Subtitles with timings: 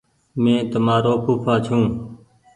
[0.41, 1.91] مينٚ تمآرو ڦوڦآ ڇوٚنٚ